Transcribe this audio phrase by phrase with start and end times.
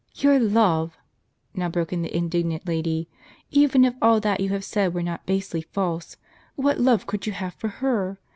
[0.23, 0.97] "Your love!"
[1.53, 3.07] now broke in the indignant lady;"
[3.51, 6.17] even if all that you have said were not basely false,
[6.55, 8.17] what love could you have for her